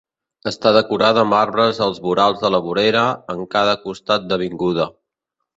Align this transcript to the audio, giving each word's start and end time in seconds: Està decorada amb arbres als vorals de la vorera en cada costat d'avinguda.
Està 0.51 0.71
decorada 0.77 1.21
amb 1.25 1.35
arbres 1.41 1.83
als 1.87 2.01
vorals 2.07 2.41
de 2.45 2.51
la 2.55 2.63
vorera 2.71 3.05
en 3.35 3.47
cada 3.55 3.79
costat 3.87 4.29
d'avinguda. 4.33 4.93